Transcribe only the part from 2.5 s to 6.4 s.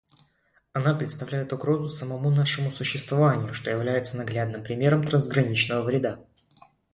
существованию, что является наглядным примером трансграничного вреда.